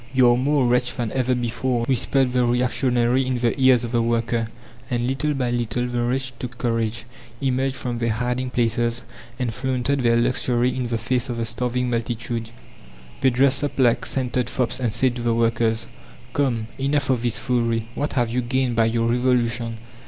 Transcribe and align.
You 0.15 0.31
are 0.31 0.35
more 0.35 0.65
wretched 0.65 0.97
than 0.97 1.11
ever 1.11 1.35
before," 1.35 1.85
whispered 1.85 2.33
the 2.33 2.43
reactionary 2.43 3.23
in 3.27 3.37
the 3.37 3.53
ears 3.61 3.83
of 3.83 3.91
the 3.91 4.01
worker. 4.01 4.47
And 4.89 5.05
little 5.05 5.35
by 5.35 5.51
little 5.51 5.85
the 5.85 6.01
rich 6.01 6.33
took 6.39 6.57
courage, 6.57 7.05
emerged 7.39 7.75
from 7.75 7.99
their 7.99 8.09
hiding 8.09 8.49
places, 8.49 9.03
and 9.37 9.53
flaunted 9.53 10.01
their 10.01 10.17
luxury 10.17 10.75
in 10.75 10.87
the 10.87 10.97
face 10.97 11.29
of 11.29 11.37
the 11.37 11.45
starving 11.45 11.91
multitude. 11.91 12.49
They 13.21 13.29
dressed 13.29 13.63
up 13.63 13.77
like 13.77 14.07
scented 14.07 14.49
fops 14.49 14.79
and 14.79 14.91
said 14.91 15.15
to 15.17 15.21
the 15.21 15.35
workers: 15.35 15.85
"Come, 16.33 16.65
enough 16.79 17.11
of 17.11 17.21
this 17.21 17.37
foolery! 17.37 17.87
What 17.93 18.13
have 18.13 18.31
you 18.31 18.41
gained 18.41 18.75
by 18.75 18.85
your 18.85 19.07
Revolution?" 19.07 19.77